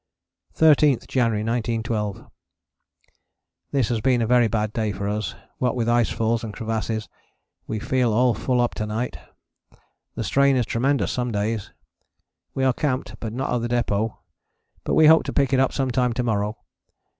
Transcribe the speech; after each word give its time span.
13th 0.57 1.07
January 1.07 1.43
1912. 1.43 2.25
This 3.69 3.89
has 3.89 4.01
been 4.01 4.19
a 4.19 4.25
very 4.25 4.47
bad 4.47 4.73
day 4.73 4.91
for 4.91 5.07
us, 5.07 5.35
what 5.59 5.75
with 5.75 5.87
ice 5.87 6.09
falls 6.09 6.43
and 6.43 6.55
crevasses. 6.55 7.07
We 7.67 7.77
feel 7.77 8.11
all 8.11 8.33
full 8.33 8.61
up 8.61 8.73
to 8.81 8.87
night. 8.87 9.19
The 10.15 10.23
strain 10.23 10.55
is 10.55 10.65
tremendous 10.65 11.11
some 11.11 11.31
days. 11.31 11.71
We 12.55 12.63
are 12.63 12.73
camped, 12.73 13.17
but 13.19 13.31
not 13.31 13.53
at 13.53 13.61
the 13.61 13.67
depôt, 13.69 14.17
but 14.83 14.95
we 14.95 15.05
hope 15.05 15.21
to 15.25 15.33
pick 15.33 15.53
it 15.53 15.59
up 15.59 15.71
some 15.71 15.91
time 15.91 16.13
to 16.13 16.23
morrow. 16.23 16.57